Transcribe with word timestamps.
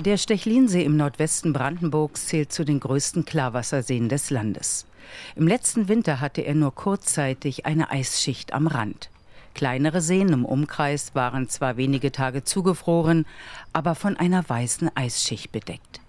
Der 0.00 0.16
Stechlinsee 0.16 0.82
im 0.82 0.96
Nordwesten 0.96 1.52
Brandenburgs 1.52 2.26
zählt 2.26 2.52
zu 2.52 2.64
den 2.64 2.80
größten 2.80 3.24
Klarwasserseen 3.24 4.08
des 4.08 4.28
Landes. 4.28 4.86
Im 5.36 5.46
letzten 5.46 5.86
Winter 5.86 6.20
hatte 6.20 6.40
er 6.40 6.56
nur 6.56 6.74
kurzzeitig 6.74 7.64
eine 7.64 7.90
Eisschicht 7.90 8.52
am 8.52 8.66
Rand. 8.66 9.08
Kleinere 9.54 10.00
Seen 10.00 10.30
im 10.30 10.44
Umkreis 10.44 11.14
waren 11.14 11.48
zwar 11.48 11.76
wenige 11.76 12.10
Tage 12.10 12.42
zugefroren, 12.42 13.24
aber 13.72 13.94
von 13.94 14.16
einer 14.16 14.46
weißen 14.48 14.90
Eisschicht 14.96 15.52
bedeckt. 15.52 16.00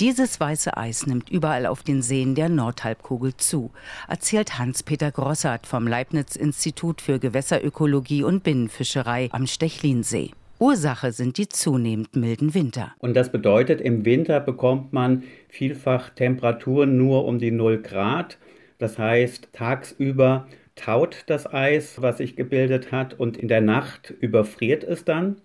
Dieses 0.00 0.40
weiße 0.40 0.76
Eis 0.76 1.06
nimmt 1.06 1.30
überall 1.30 1.66
auf 1.66 1.84
den 1.84 2.02
Seen 2.02 2.34
der 2.34 2.48
Nordhalbkugel 2.48 3.36
zu, 3.36 3.70
erzählt 4.08 4.58
Hans-Peter 4.58 5.12
Grossart 5.12 5.68
vom 5.68 5.86
Leibniz-Institut 5.86 7.00
für 7.00 7.20
Gewässerökologie 7.20 8.24
und 8.24 8.42
Binnenfischerei 8.42 9.28
am 9.30 9.46
Stechlinsee. 9.46 10.32
Ursache 10.60 11.12
sind 11.12 11.36
die 11.36 11.48
zunehmend 11.48 12.14
milden 12.14 12.54
Winter. 12.54 12.92
Und 12.98 13.14
das 13.14 13.30
bedeutet, 13.32 13.80
im 13.80 14.04
Winter 14.04 14.40
bekommt 14.40 14.92
man 14.92 15.24
vielfach 15.48 16.10
Temperaturen 16.10 16.96
nur 16.96 17.24
um 17.24 17.38
die 17.38 17.50
0 17.50 17.82
Grad. 17.82 18.38
Das 18.78 18.98
heißt, 18.98 19.48
tagsüber 19.52 20.46
taut 20.76 21.24
das 21.26 21.52
Eis, 21.52 22.00
was 22.02 22.18
sich 22.18 22.36
gebildet 22.36 22.92
hat, 22.92 23.18
und 23.18 23.36
in 23.36 23.48
der 23.48 23.60
Nacht 23.60 24.14
überfriert 24.20 24.84
es 24.84 25.04
dann. 25.04 25.36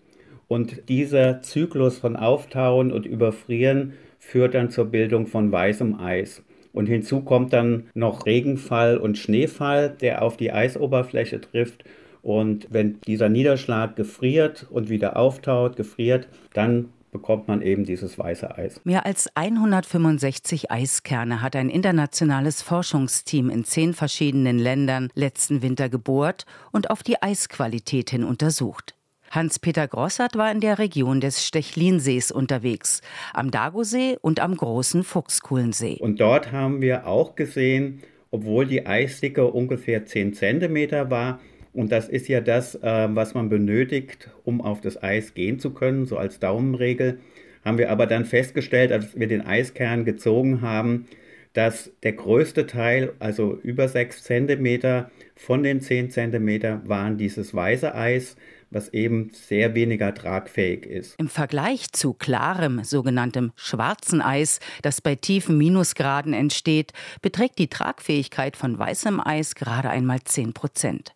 Und 0.48 0.90
dieser 0.90 1.42
Zyklus 1.42 1.98
von 1.98 2.16
Auftauen 2.16 2.92
und 2.92 3.06
Überfrieren 3.06 3.94
führt 4.20 4.54
dann 4.54 4.70
zur 4.70 4.86
Bildung 4.86 5.28
von 5.28 5.52
weißem 5.52 6.00
Eis. 6.00 6.44
Und 6.72 6.88
hinzu 6.88 7.22
kommt 7.22 7.54
dann 7.54 7.90
noch 7.94 8.26
Regenfall 8.26 8.98
und 8.98 9.18
Schneefall, 9.18 9.90
der 9.90 10.22
auf 10.22 10.38
die 10.38 10.52
Eisoberfläche 10.52 11.42
trifft. 11.42 11.84
Und 12.22 12.68
wenn 12.70 13.00
dieser 13.02 13.30
Niederschlag 13.30 13.96
gefriert 13.96 14.68
und 14.70 14.90
wieder 14.90 15.18
auftaut, 15.18 15.76
gefriert, 15.76 16.28
dann 16.54 16.90
bekommt 17.12 17.48
man 17.48 17.62
eben 17.62 17.86
dieses 17.86 18.18
weiße 18.18 18.56
Eis. 18.56 18.82
Mehr 18.84 19.06
als 19.06 19.30
165 19.36 20.72
Eiskerne 20.72 21.42
hat 21.42 21.56
ein 21.56 21.70
internationales 21.70 22.62
Forschungsteam 22.62 23.50
in 23.50 23.64
zehn 23.64 23.94
verschiedenen 23.94 24.60
Ländern 24.60 25.10
letzten 25.16 25.62
Winter 25.62 25.90
gebohrt 25.90 26.46
und 26.72 26.90
auf 26.92 27.04
die 27.04 27.22
Eisqualität 27.22 28.12
hin 28.12 28.24
untersucht. 28.24 28.96
Hans-Peter 29.32 29.88
Grossart 29.88 30.38
war 30.38 30.52
in 30.52 30.60
der 30.60 30.80
Region 30.80 31.22
des 31.22 31.46
Stechlinsees 31.46 32.32
unterwegs, 32.32 33.02
am 33.34 33.52
Dagosee 33.52 34.18
und 34.22 34.40
am 34.40 34.58
großen 34.58 35.04
Fuchskuhlensee. 35.04 35.98
Und 36.00 36.20
dort 36.20 36.52
haben 36.52 36.82
wir 36.82 37.06
auch 37.06 37.36
gesehen, 37.36 38.02
obwohl 38.32 38.66
die 38.66 38.88
Eisdicke 38.88 39.46
ungefähr 39.46 40.06
10 40.06 40.34
Zentimeter 40.34 41.12
war, 41.12 41.40
und 41.80 41.94
das 41.94 42.10
ist 42.10 42.28
ja 42.28 42.42
das, 42.42 42.76
äh, 42.76 43.08
was 43.10 43.34
man 43.34 43.48
benötigt, 43.48 44.30
um 44.44 44.60
auf 44.60 44.82
das 44.82 45.02
Eis 45.02 45.34
gehen 45.34 45.60
zu 45.60 45.74
können, 45.74 46.06
so 46.06 46.18
als 46.18 46.40
Daumenregel, 46.40 47.20
haben 47.64 47.78
wir 47.78 47.90
aber 47.90 48.06
dann 48.06 48.26
festgestellt, 48.26 48.92
als 48.92 49.18
wir 49.18 49.28
den 49.28 49.46
Eiskern 49.46 50.04
gezogen 50.04 50.62
haben, 50.62 51.06
dass 51.54 51.92
der 52.04 52.14
größte 52.14 52.68
Teil, 52.68 53.14
also 53.20 53.58
über 53.64 53.88
6 53.88 54.24
Zentimeter 54.24 55.10
von 55.36 55.64
den 55.64 55.80
10 55.80 56.12
Zentimeter, 56.12 56.82
waren 56.86 57.18
dieses 57.18 57.54
weiße 57.54 57.96
Eis 57.96 58.36
was 58.72 58.90
eben 58.90 59.32
sehr 59.34 59.74
weniger 59.74 60.14
tragfähig 60.14 60.86
ist. 60.86 61.16
Im 61.18 61.28
Vergleich 61.28 61.92
zu 61.92 62.14
klarem, 62.14 62.84
sogenanntem 62.84 63.52
schwarzen 63.56 64.22
Eis, 64.22 64.60
das 64.82 65.02
bei 65.02 65.16
tiefen 65.16 65.58
Minusgraden 65.58 66.34
entsteht, 66.34 66.94
beträgt 67.22 67.58
die 67.58 67.68
Tragfähigkeit 67.68 68.56
von 68.56 68.78
weißem 68.78 69.20
Eis 69.20 69.56
gerade 69.56 69.90
einmal 69.90 70.22
10 70.24 70.54
Prozent. 70.54 71.14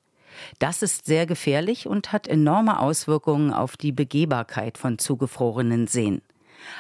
Das 0.60 0.82
ist 0.82 1.06
sehr 1.06 1.26
gefährlich 1.26 1.88
und 1.88 2.12
hat 2.12 2.28
enorme 2.28 2.80
Auswirkungen 2.80 3.54
auf 3.54 3.78
die 3.78 3.92
Begehbarkeit 3.92 4.78
von 4.78 5.00
zugefrorenen 5.00 5.88
Seen. 5.88 6.22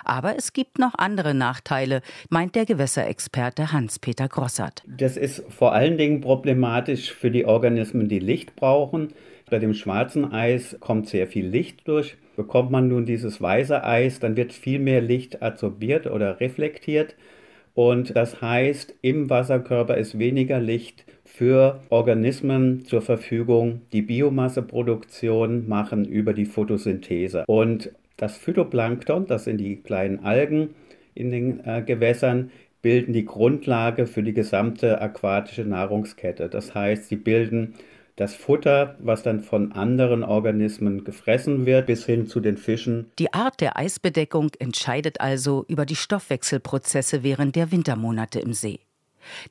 Aber 0.04 0.38
es 0.38 0.54
gibt 0.54 0.80
noch 0.80 0.96
andere 0.96 1.34
Nachteile, 1.34 2.02
meint 2.30 2.56
der 2.56 2.66
Gewässerexperte 2.66 3.72
Hans-Peter 3.72 4.28
Grossart. 4.28 4.84
Das 4.88 5.18
ist 5.18 5.44
vor 5.50 5.74
allen 5.74 5.98
Dingen 5.98 6.22
problematisch 6.22 7.12
für 7.12 7.32
die 7.32 7.46
Organismen, 7.46 8.08
die 8.08 8.20
Licht 8.20 8.56
brauchen. 8.56 9.10
Bei 9.50 9.60
dem 9.60 9.74
schwarzen 9.74 10.32
Eis 10.32 10.78
kommt 10.80 11.10
sehr 11.10 11.28
viel 11.28 11.46
Licht 11.46 11.88
durch. 11.88 12.16
Bekommt 12.36 12.72
man 12.72 12.88
nun 12.88 13.06
dieses 13.06 13.42
weiße 13.42 13.84
Eis, 13.84 14.20
dann 14.20 14.36
wird 14.36 14.54
viel 14.54 14.80
mehr 14.80 15.02
Licht 15.02 15.42
absorbiert 15.42 16.08
oder 16.08 16.40
reflektiert. 16.40 17.16
Und 17.74 18.16
das 18.16 18.42
heißt, 18.42 18.96
im 19.02 19.30
Wasserkörper 19.30 19.98
ist 19.98 20.20
weniger 20.20 20.60
Licht 20.60 21.06
für 21.26 21.82
Organismen 21.90 22.86
zur 22.86 23.02
Verfügung, 23.02 23.82
die 23.92 24.04
Biomasseproduktion 24.04 25.68
machen 25.68 26.06
über 26.06 26.34
die 26.34 26.46
Photosynthese. 26.46 27.46
Und 27.48 27.92
das 28.18 28.38
Phytoplankton, 28.38 29.26
das 29.26 29.46
sind 29.46 29.58
die 29.58 29.78
kleinen 29.78 30.24
Algen 30.24 30.76
in 31.16 31.32
den 31.32 31.66
äh, 31.66 31.82
Gewässern, 31.82 32.52
bilden 32.84 33.14
die 33.14 33.26
Grundlage 33.26 34.06
für 34.06 34.22
die 34.22 34.34
gesamte 34.34 35.02
aquatische 35.02 35.64
Nahrungskette. 35.64 36.50
Das 36.50 36.76
heißt, 36.76 37.08
sie 37.08 37.16
bilden 37.16 37.74
das 38.16 38.36
Futter, 38.36 38.96
was 39.00 39.24
dann 39.24 39.42
von 39.42 39.72
anderen 39.72 40.24
Organismen 40.24 41.04
gefressen 41.04 41.66
wird, 41.66 41.88
bis 41.88 42.06
hin 42.06 42.28
zu 42.28 42.40
den 42.40 42.58
Fischen. 42.58 43.12
Die 43.20 43.34
Art 43.34 43.60
der 43.60 43.78
Eisbedeckung 43.78 44.52
entscheidet 44.60 45.20
also 45.20 45.66
über 45.68 45.86
die 45.86 45.96
Stoffwechselprozesse 45.96 47.24
während 47.24 47.56
der 47.56 47.72
Wintermonate 47.72 48.40
im 48.40 48.54
See. 48.54 48.80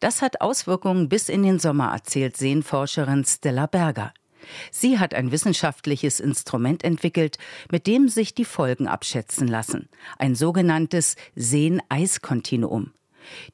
Das 0.00 0.22
hat 0.22 0.40
Auswirkungen 0.40 1.08
bis 1.08 1.28
in 1.28 1.42
den 1.42 1.58
Sommer, 1.58 1.92
erzählt 1.92 2.36
Seenforscherin 2.36 3.24
Stella 3.24 3.66
Berger. 3.66 4.12
Sie 4.70 4.98
hat 4.98 5.14
ein 5.14 5.30
wissenschaftliches 5.30 6.20
Instrument 6.20 6.84
entwickelt, 6.84 7.38
mit 7.70 7.86
dem 7.86 8.08
sich 8.08 8.34
die 8.34 8.44
Folgen 8.44 8.88
abschätzen 8.88 9.46
lassen. 9.46 9.88
Ein 10.18 10.34
sogenanntes 10.34 11.16
Seen-Eis-Kontinuum. 11.36 12.92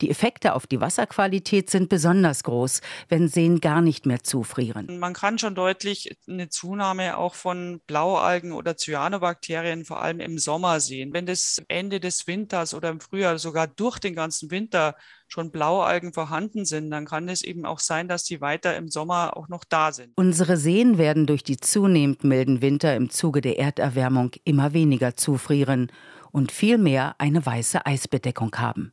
Die 0.00 0.10
Effekte 0.10 0.54
auf 0.54 0.66
die 0.66 0.80
Wasserqualität 0.80 1.70
sind 1.70 1.88
besonders 1.88 2.42
groß, 2.44 2.80
wenn 3.08 3.28
Seen 3.28 3.60
gar 3.60 3.80
nicht 3.80 4.06
mehr 4.06 4.22
zufrieren. 4.22 4.98
Man 4.98 5.14
kann 5.14 5.38
schon 5.38 5.54
deutlich 5.54 6.16
eine 6.28 6.48
Zunahme 6.48 7.16
auch 7.16 7.34
von 7.34 7.80
Blaualgen 7.86 8.52
oder 8.52 8.76
Cyanobakterien 8.76 9.84
vor 9.84 10.02
allem 10.02 10.20
im 10.20 10.38
Sommer 10.38 10.80
sehen. 10.80 11.12
Wenn 11.12 11.26
das 11.26 11.62
Ende 11.68 12.00
des 12.00 12.26
Winters 12.26 12.74
oder 12.74 12.90
im 12.90 13.00
Frühjahr 13.00 13.38
sogar 13.38 13.66
durch 13.66 13.98
den 13.98 14.14
ganzen 14.14 14.50
Winter 14.50 14.94
schon 15.28 15.50
Blaualgen 15.50 16.12
vorhanden 16.12 16.64
sind, 16.64 16.90
dann 16.90 17.04
kann 17.04 17.28
es 17.28 17.42
eben 17.42 17.66
auch 17.66 17.80
sein, 17.80 18.08
dass 18.08 18.24
die 18.24 18.40
weiter 18.40 18.76
im 18.76 18.88
Sommer 18.88 19.36
auch 19.36 19.48
noch 19.48 19.64
da 19.64 19.92
sind. 19.92 20.12
Unsere 20.16 20.56
Seen 20.56 20.98
werden 20.98 21.26
durch 21.26 21.42
die 21.42 21.58
zunehmend 21.58 22.24
milden 22.24 22.62
Winter 22.62 22.96
im 22.96 23.10
Zuge 23.10 23.40
der 23.40 23.58
Erderwärmung 23.58 24.32
immer 24.44 24.72
weniger 24.72 25.16
zufrieren 25.16 25.92
und 26.32 26.52
vielmehr 26.52 27.14
eine 27.18 27.44
weiße 27.44 27.84
Eisbedeckung 27.86 28.54
haben. 28.56 28.92